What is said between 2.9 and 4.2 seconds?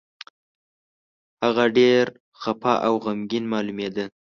غمګين مالومېده.